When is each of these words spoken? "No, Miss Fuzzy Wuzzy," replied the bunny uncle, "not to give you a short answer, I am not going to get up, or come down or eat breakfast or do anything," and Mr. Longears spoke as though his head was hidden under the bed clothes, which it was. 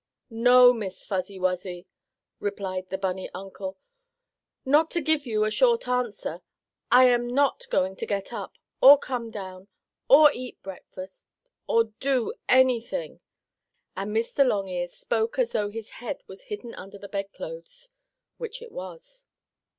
"No, 0.31 0.73
Miss 0.73 1.05
Fuzzy 1.05 1.37
Wuzzy," 1.39 1.85
replied 2.39 2.89
the 2.89 2.97
bunny 2.97 3.29
uncle, 3.35 3.77
"not 4.65 4.89
to 4.89 4.99
give 4.99 5.27
you 5.27 5.43
a 5.43 5.51
short 5.51 5.87
answer, 5.87 6.41
I 6.91 7.05
am 7.07 7.27
not 7.27 7.69
going 7.69 7.95
to 7.97 8.07
get 8.07 8.33
up, 8.33 8.53
or 8.81 8.97
come 8.97 9.29
down 9.29 9.67
or 10.09 10.31
eat 10.33 10.59
breakfast 10.63 11.27
or 11.67 11.91
do 11.99 12.33
anything," 12.49 13.19
and 13.95 14.09
Mr. 14.09 14.43
Longears 14.43 14.93
spoke 14.93 15.37
as 15.37 15.51
though 15.51 15.69
his 15.69 15.91
head 15.91 16.23
was 16.25 16.45
hidden 16.45 16.73
under 16.73 16.97
the 16.97 17.07
bed 17.07 17.31
clothes, 17.31 17.89
which 18.37 18.59
it 18.63 18.71
was. 18.71 19.27